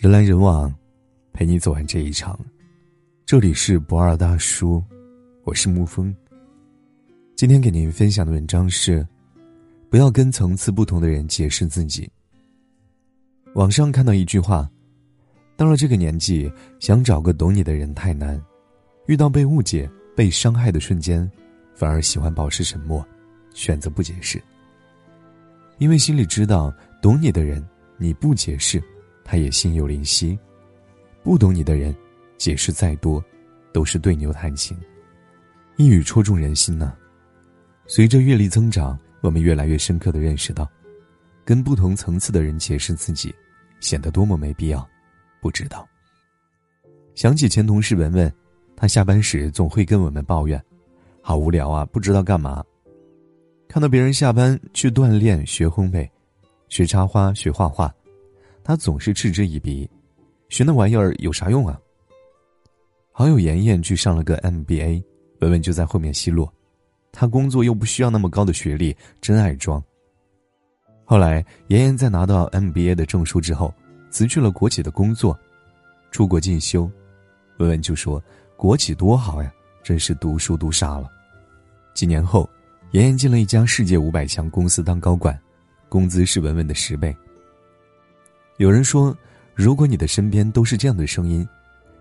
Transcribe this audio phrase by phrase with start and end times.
[0.00, 0.74] 人来人往，
[1.30, 2.40] 陪你走完这一场。
[3.26, 4.82] 这里是不二大叔，
[5.44, 6.16] 我是沐风。
[7.36, 9.06] 今天给您分享的文章是：
[9.90, 12.10] 不要跟层次不同的人解释自己。
[13.52, 14.66] 网上看到一句话：
[15.54, 18.42] 到了这个年纪，想找个懂你的人太难，
[19.04, 19.86] 遇到被误解、
[20.16, 21.30] 被伤害的瞬间，
[21.74, 23.06] 反而喜欢保持沉默，
[23.52, 24.42] 选择不解释。
[25.76, 27.62] 因为心里知道，懂你的人，
[27.98, 28.82] 你不解释。
[29.30, 30.36] 他也心有灵犀，
[31.22, 31.94] 不懂你的人，
[32.36, 33.24] 解释再多，
[33.72, 34.76] 都是对牛弹琴，
[35.76, 36.96] 一语戳中人心呢。
[37.86, 40.68] 随着阅历增长，我们越来越深刻的认识到，
[41.44, 43.32] 跟不同层次的人解释自己，
[43.78, 44.84] 显得多么没必要。
[45.40, 45.88] 不知道。
[47.14, 48.32] 想起前同事文文，
[48.74, 50.60] 他下班时总会跟我们抱怨，
[51.22, 52.64] 好无聊啊，不知道干嘛。
[53.68, 56.10] 看到别人下班去锻炼、学烘焙、
[56.68, 57.94] 学插花、学画画。
[58.62, 59.88] 他总是嗤之以鼻，
[60.48, 61.78] 学那玩意儿有啥用啊？
[63.12, 65.02] 好友妍妍去上了个 MBA，
[65.40, 66.52] 文文就在后面奚落，
[67.12, 69.82] 他工作又不需要那么高的学历，真爱装。
[71.04, 73.74] 后来妍妍在拿到 MBA 的证书之后，
[74.10, 75.38] 辞去了国企的工作，
[76.10, 76.90] 出国进修，
[77.58, 78.22] 文文就说
[78.56, 81.10] 国企多好呀，真是读书读傻了。
[81.94, 82.48] 几年后，
[82.92, 85.38] 妍妍进了一家世界五百强公司当高管，
[85.88, 87.14] 工资是文文的十倍。
[88.60, 89.16] 有人说，
[89.54, 91.48] 如果你的身边都是这样的声音，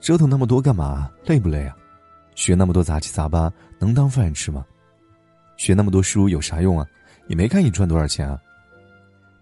[0.00, 1.08] 折腾那么多干嘛？
[1.24, 1.76] 累不累啊？
[2.34, 4.66] 学那么多杂七杂八能当饭吃吗？
[5.56, 6.84] 学那么多书有啥用啊？
[7.28, 8.36] 也没看你赚多少钱啊。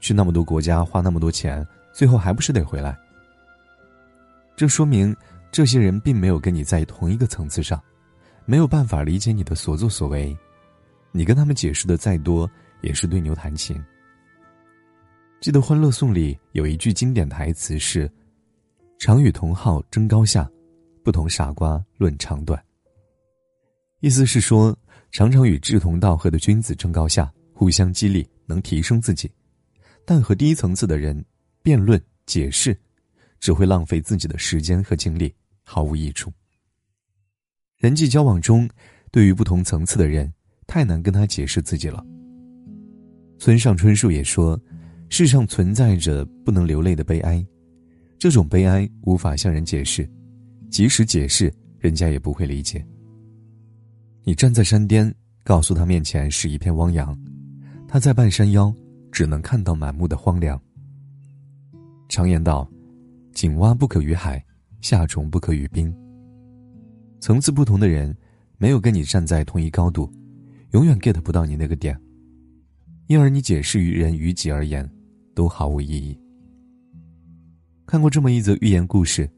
[0.01, 2.95] 去那么多国家花那么多钱，最后还不是得回来？
[4.55, 5.17] 这说明
[5.51, 7.83] 这些人并没有跟你在同一个层次上，
[8.45, 10.37] 没有办法理解你的所作所为，
[11.11, 12.47] 你跟他们解释的再多，
[12.83, 13.83] 也是对牛弹琴。
[15.41, 18.11] 记得《欢乐颂》里有一句经典台词是
[18.99, 20.51] ：“常与同好争高下，
[21.05, 22.61] 不同傻瓜论长短。”
[24.01, 24.77] 意思是说，
[25.13, 29.29] 常常与志同道合的君子争高下，互相激励，能提升自己；
[30.05, 31.25] 但和低层次的人
[31.63, 32.77] 辩论解释，
[33.39, 35.33] 只会浪费自己的时间和精力，
[35.63, 36.33] 毫无益处。
[37.77, 38.69] 人际交往中，
[39.13, 40.33] 对于不同层次的人，
[40.67, 42.05] 太难跟他解释自己了。
[43.39, 44.61] 村上春树也说。
[45.11, 47.45] 世上存在着不能流泪的悲哀，
[48.19, 50.09] 这种悲哀无法向人解释，
[50.71, 52.85] 即使解释，人家也不会理解。
[54.23, 57.19] 你站在山巅，告诉他面前是一片汪洋，
[57.89, 58.73] 他在半山腰，
[59.11, 60.61] 只能看到满目的荒凉。
[62.09, 62.71] 常言道
[63.33, 64.45] ：“井蛙不可与海，
[64.81, 65.93] 夏虫不可与冰。”
[67.21, 68.15] 层次不同的人，
[68.59, 70.11] 没有跟你站在同一高度，
[70.73, 71.99] 永远 get 不到你那个点，
[73.07, 74.89] 因而你解释于人于己而言。
[75.39, 76.19] 都毫无意义。
[77.87, 79.31] 看过这么一则寓言故事：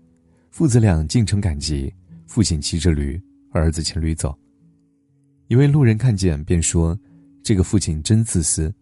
[0.49, 1.93] 父子俩进城赶集，
[2.27, 4.35] 父亲骑着驴，儿子牵驴走。
[5.49, 6.99] 一位路人看见，便说
[7.45, 8.75] ：“这个父亲真自私，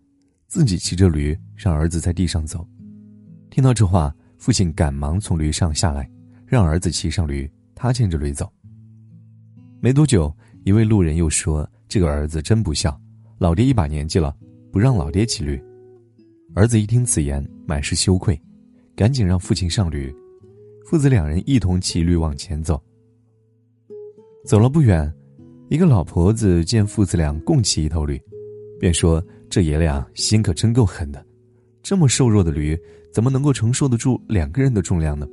[0.47, 2.65] 自己骑着驴，让儿子在地上走。”
[3.50, 6.09] 听到这话，父亲赶忙从驴上下来，
[6.47, 8.49] 让儿子骑上驴，他牵着驴走。
[9.81, 12.97] 没多久，一位路人又说：“这个儿子真不孝，
[13.39, 14.33] 老爹一把年纪了，
[14.71, 15.61] 不让老爹骑驴。”
[16.58, 18.36] 儿子一听此言，满是羞愧，
[18.96, 20.12] 赶紧让父亲上驴，
[20.84, 22.82] 父子两人一同骑驴往前走。
[24.44, 25.08] 走了不远，
[25.69, 28.20] 一个老婆子见父子俩共骑一头驴，
[28.80, 31.24] 便说：“这爷俩心可真够狠的，
[31.80, 32.76] 这么瘦弱的驴，
[33.12, 35.28] 怎么能够承受得住两个人的重量呢？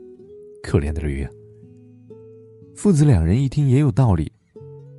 [0.61, 1.31] 可怜的驴啊！”
[2.77, 4.31] 父子两人一听也有道理，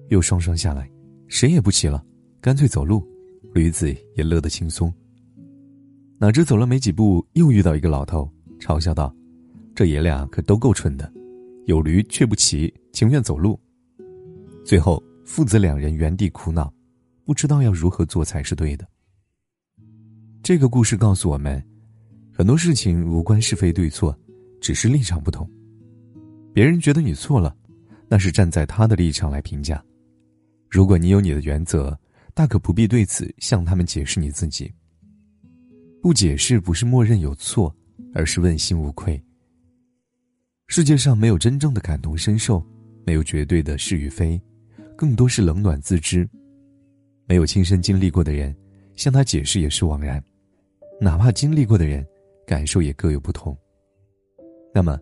[0.09, 0.91] 又双双下来，
[1.29, 2.05] 谁也不骑了，
[2.41, 3.01] 干脆走路，
[3.55, 4.93] 驴子也乐得轻松。
[6.19, 8.27] 哪知走了没几步，又遇到一个老头，
[8.59, 9.15] 嘲笑道
[9.77, 11.13] ：“这爷俩可都够蠢的，
[11.67, 13.61] 有驴却不骑，情愿走路。”
[14.65, 16.73] 最后，父子两人原地苦恼，
[17.27, 18.89] 不知道要如何做才是对的。
[20.43, 21.63] 这个故事告诉我们，
[22.33, 24.19] 很多事情无关是非对错，
[24.59, 25.47] 只是立场不同。
[26.55, 27.55] 别人觉得你错了，
[28.09, 29.77] 那是站在他的立场来评价；
[30.71, 31.95] 如果你有你的原则，
[32.33, 34.73] 大可不必对此向他们解释你自己。
[36.07, 37.75] 不解释不是默认有错，
[38.15, 39.21] 而是问心无愧。
[40.69, 42.65] 世界上没有真正的感同身受，
[43.05, 44.41] 没有绝对的是与非，
[44.95, 46.25] 更多是冷暖自知。
[47.27, 48.55] 没有亲身经历过的人，
[48.95, 50.21] 向他解释也是枉然；
[51.01, 52.07] 哪怕经历过的人，
[52.47, 53.59] 感受也各有不同。
[54.73, 54.97] 那么，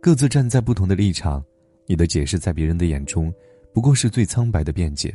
[0.00, 1.44] 各自站在不同的立场，
[1.86, 3.34] 你的解释在别人的眼中，
[3.74, 5.12] 不过是最苍白的辩解。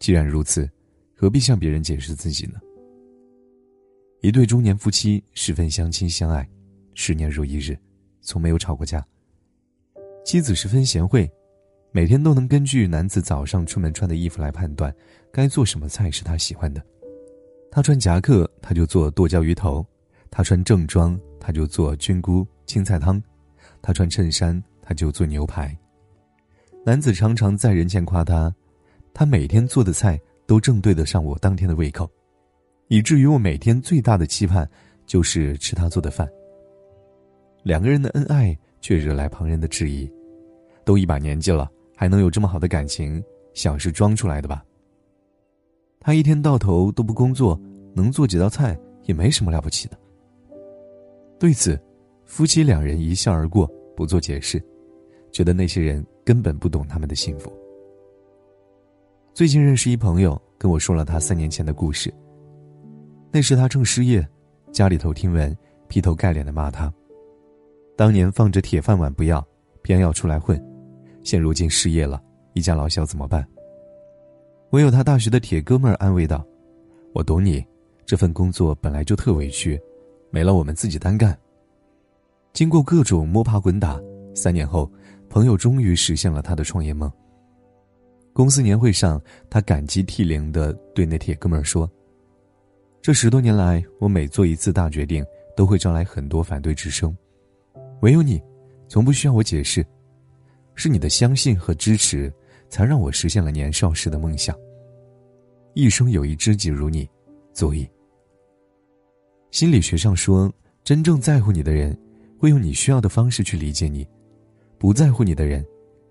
[0.00, 0.68] 既然如此，
[1.14, 2.58] 何必向别人解释自己呢？
[4.20, 6.46] 一对中年夫妻十分相亲相爱，
[6.94, 7.78] 十年如一日，
[8.20, 9.04] 从没有吵过架。
[10.24, 11.30] 妻子十分贤惠，
[11.92, 14.92] 每天都能根据男子早上出门穿的衣服来判断，
[15.32, 16.84] 该做什么菜是他喜欢的。
[17.70, 19.86] 他穿夹克，他就做剁椒鱼头；
[20.32, 23.22] 他穿正装，他就做菌菇青菜汤；
[23.80, 25.76] 他穿衬衫，他就做牛排。
[26.84, 28.52] 男子常常在人前夸他，
[29.14, 32.10] 他每天做的菜都正对得上我当天的胃口，
[32.88, 34.68] 以至于我每天最大的期盼
[35.06, 36.28] 就是吃他做的饭。
[37.62, 40.10] 两个人的恩爱却惹来旁人的质疑。
[40.84, 44.64] 都一把年纪了，还能有这么好的感情，想是装出来的吧？
[46.00, 47.60] 他一天到头都不工作，
[47.94, 49.98] 能做几道菜也没什么了不起的。
[51.38, 51.78] 对此，
[52.24, 54.62] 夫妻两人一笑而过，不做解释，
[55.30, 57.52] 觉得那些人根本不懂他们的幸福。
[59.34, 62.10] 最近认识一朋友，跟我说了他三年前的故事。
[63.30, 64.26] 那时他正失业，
[64.72, 66.92] 家里头听闻，劈头盖脸的骂他。
[67.96, 69.46] 当年放着铁饭碗不要，
[69.82, 70.62] 偏要出来混。
[71.22, 72.22] 现如今失业了，
[72.54, 73.46] 一家老小怎么办？
[74.70, 76.46] 唯有他大学的铁哥们儿安慰道
[77.12, 77.64] ：“我懂你，
[78.06, 79.80] 这份工作本来就特委屈，
[80.30, 81.36] 没了我们自己单干。”
[82.54, 84.00] 经过各种摸爬滚打，
[84.34, 84.90] 三年后，
[85.28, 87.10] 朋友终于实现了他的创业梦。
[88.32, 89.20] 公司年会上，
[89.50, 91.90] 他感激涕零的对那铁哥们儿说
[93.08, 95.24] ：“这十多年来，我每做一次大决定，
[95.56, 97.16] 都会招来很多反对之声，
[98.02, 98.38] 唯有你，
[98.86, 99.82] 从不需要我解释。”
[100.76, 102.30] 是你的相信和支持，
[102.68, 104.54] 才让我实现了年少时的梦想。
[105.72, 107.08] 一生有一知己如你，
[107.54, 107.88] 足矣。
[109.52, 110.52] 心理学上说，
[110.84, 111.98] 真正在乎你的人，
[112.38, 114.04] 会用你需要的方式去理解你；
[114.76, 115.64] 不在乎你的人，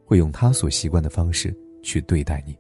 [0.04, 2.58] 会用他所习惯的方式去对待你。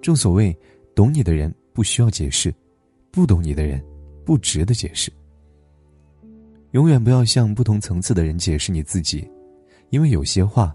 [0.00, 0.56] 正所谓，
[0.94, 2.54] 懂你的人不需要解释，
[3.12, 3.84] 不懂你的人
[4.24, 5.12] 不值得解释。
[6.70, 9.28] 永远不要向不同层次的人解释你自己。
[9.90, 10.74] 因为有些话，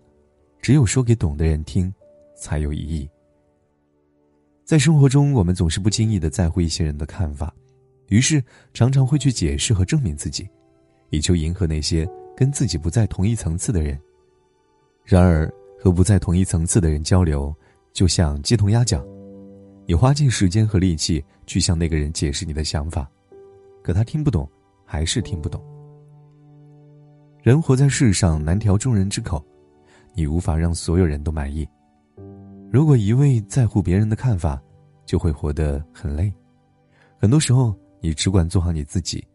[0.62, 1.92] 只有说给懂的人听，
[2.36, 3.10] 才有意义。
[4.64, 7.52] 在生活中，我们总是不经意的在乎一些人的看法，
[8.10, 8.44] 于是
[8.76, 10.48] 常常会去解释和证明自己，
[11.10, 14.00] 以求迎合那些跟自己不在同一层次的人。
[15.04, 17.52] 然而，和不在同一层次的人交流，
[17.92, 19.04] 就像鸡同鸭讲，
[19.90, 23.10] 你花尽时间和力气去向那个人解释你的想法，
[23.82, 24.46] 可他听不懂，
[24.84, 25.64] 还是听不懂。
[27.42, 29.42] 人活在世上，难调众人之口，
[30.14, 31.66] 你无法让所有人都满意。
[32.70, 34.62] 如果一味在乎别人的看法，
[35.06, 36.30] 就会活得很累。
[37.18, 39.26] 很多时候，你只管做好你自己，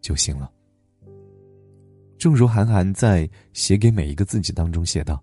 [0.00, 0.50] 就行了。
[2.18, 5.22] 正如韩寒在写给每一个自己当中写道：“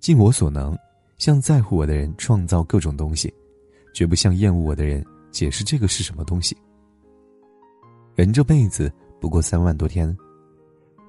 [0.00, 0.76] 尽我所能，
[1.16, 3.32] 向在乎我的人创造各种东西，
[3.96, 6.54] 绝不向厌恶我的人解释这个是什么东西。”
[8.14, 10.14] 人这辈子不过三万多天。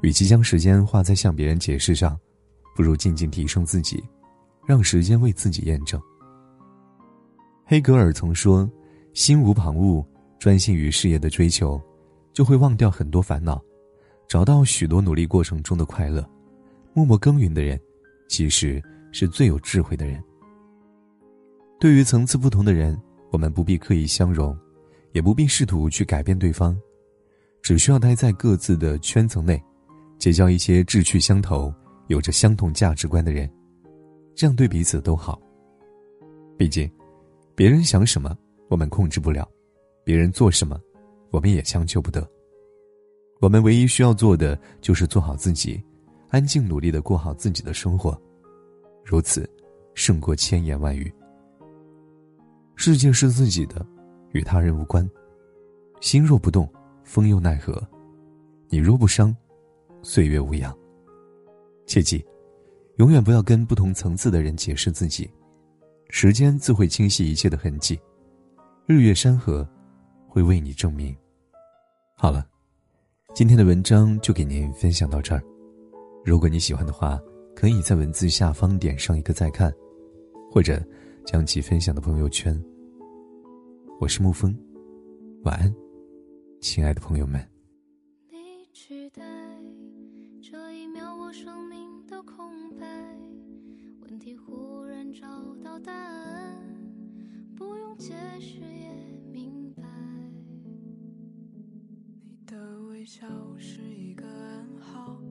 [0.02, 2.18] 与其将时间花在向别人解释上，
[2.76, 4.02] 不如静静提升自己，
[4.66, 6.00] 让时间为自己验证。
[7.66, 8.70] 黑格尔曾说
[9.14, 10.06] ：“心无旁骛，
[10.40, 11.82] 专心于事业的追求，
[12.32, 13.62] 就会忘掉很多烦恼，
[14.30, 16.26] 找到许多努力过程中的快乐。
[16.94, 17.78] 默默耕耘的人，
[18.30, 18.82] 其实
[19.12, 20.24] 是最有智慧的人。”
[21.80, 23.00] 对于层次不同的人，
[23.32, 24.58] 我们不必刻意相容，
[25.12, 26.76] 也不必试图去改变对方，
[27.62, 29.62] 只需要待在各自的圈层内。
[30.18, 31.72] 结交一些志趣相投、
[32.08, 33.48] 有着相同价值观的人，
[34.34, 35.40] 这样对彼此都好。
[36.58, 36.90] 毕竟，
[37.54, 38.36] 别人想什么
[38.68, 39.48] 我们控制不了，
[40.04, 40.82] 别人做什么，
[41.30, 42.28] 我们也强求不得。
[43.40, 45.80] 我们唯一需要做的就是做好自己，
[46.30, 48.20] 安静努力的过好自己的生活，
[49.06, 49.48] 如此，
[49.94, 51.14] 胜过千言万语。
[52.80, 53.84] 世界是自己的，
[54.34, 55.10] 与他人无关。
[56.00, 56.72] 心若不动，
[57.04, 57.82] 风又奈何？
[58.70, 59.36] 你若不伤。
[60.04, 60.74] 岁月无恙。
[61.88, 62.24] 切记，
[62.98, 65.28] 永远不要跟不同层次的人解释自己，
[66.10, 68.00] 时间自会清晰一切的痕迹，
[68.86, 69.68] 日月山河
[70.28, 71.18] 会为你证明。
[72.14, 72.46] 好了，
[73.34, 75.42] 今天的文章就给您分享到这儿。
[76.24, 77.20] 如果你喜欢的话，
[77.56, 79.74] 可以在文字下方点上一个再看，
[80.52, 80.80] 或者
[81.28, 82.58] 将其分享到朋友圈。
[84.00, 84.58] 我是沐风，
[85.44, 85.76] 晚安，
[86.62, 87.46] 亲爱的朋友们。
[88.32, 89.22] 你取代
[90.42, 92.88] 这一秒，我生命都空白，
[94.00, 95.28] 问题忽然找
[95.62, 96.58] 到答案
[97.58, 98.90] 不用解释也
[99.30, 99.84] 明白，
[101.52, 105.22] 你的微笑是一个暗号，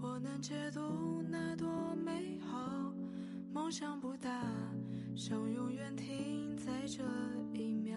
[0.00, 2.94] 我能解读那多美好。
[3.52, 4.30] 梦想不大，
[5.16, 7.04] 想永远停在这
[7.56, 7.96] 一秒。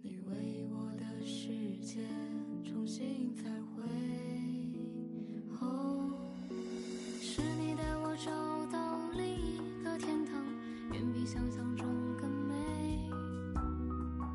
[0.00, 1.48] 你为我的世
[1.82, 2.06] 界
[2.62, 3.82] 重新彩绘。
[5.60, 6.12] 哦，
[7.20, 8.30] 是你带我找
[8.70, 10.44] 到另一个天堂，
[10.92, 11.84] 远比想象中
[12.16, 13.10] 更美。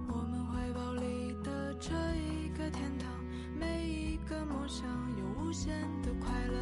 [0.10, 3.10] 我们怀抱里的这一个天堂，
[3.58, 4.86] 每一个梦想
[5.18, 6.58] 有无限的快乐。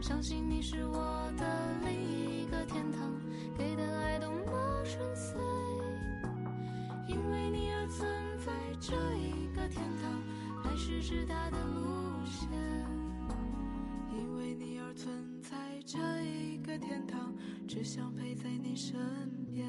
[0.00, 1.44] 相信你是我的
[1.84, 2.23] 另一。
[2.64, 3.12] 天堂，
[3.56, 5.40] 给的爱多么纯粹。
[7.06, 10.22] 因为你而存在这一个天堂，
[10.64, 12.48] 爱是直达的路线。
[14.10, 17.34] 因为你而存在这一个天堂，
[17.68, 18.96] 只想陪在你身
[19.52, 19.68] 边。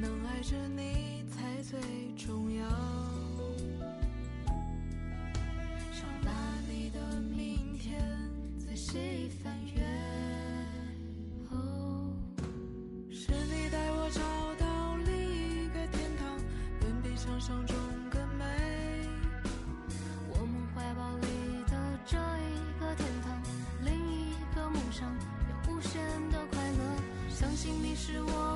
[0.00, 1.80] 能爱着你才最
[2.16, 2.68] 重要。
[5.90, 6.30] 想把
[6.68, 8.00] 你的明天
[8.56, 9.82] 仔细翻阅。
[11.50, 12.12] 哦，
[13.10, 14.20] 是你带我找
[14.54, 16.38] 到另一个天堂，
[16.82, 17.76] 远比想象中
[18.08, 18.44] 更美。
[20.30, 21.26] 我们怀抱里
[21.66, 23.42] 的这一个天堂，
[23.82, 26.00] 另一个梦想，有无限
[26.30, 26.78] 的快乐。
[27.28, 28.47] 相信你是我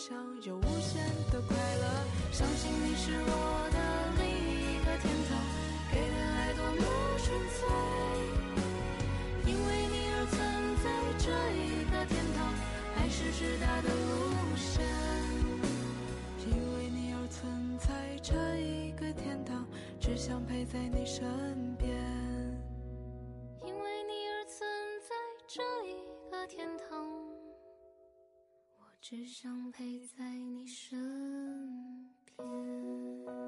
[0.00, 1.84] 想有无限的快乐。
[2.32, 3.76] 相信你是我的
[4.16, 5.36] 另一个天堂，
[5.92, 6.80] 给的爱多么
[7.18, 7.68] 纯粹。
[9.44, 10.40] 因为你而存
[10.80, 10.88] 在
[11.18, 12.48] 这一个天堂，
[12.96, 14.80] 爱是直达的路线。
[16.46, 19.66] 因为你而存在这一个天堂，
[20.00, 21.69] 只想陪在你身边。
[29.00, 33.39] 只想陪在你身边。